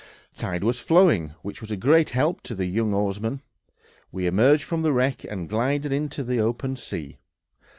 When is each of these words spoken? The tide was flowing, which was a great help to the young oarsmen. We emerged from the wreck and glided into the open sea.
The 0.33 0.41
tide 0.41 0.63
was 0.63 0.79
flowing, 0.79 1.35
which 1.43 1.61
was 1.61 1.69
a 1.69 1.75
great 1.77 2.09
help 2.09 2.41
to 2.45 2.55
the 2.55 2.65
young 2.65 2.91
oarsmen. 2.91 3.43
We 4.11 4.25
emerged 4.25 4.63
from 4.63 4.81
the 4.81 4.91
wreck 4.93 5.23
and 5.25 5.47
glided 5.47 5.91
into 5.93 6.23
the 6.23 6.39
open 6.39 6.75
sea. 6.75 7.19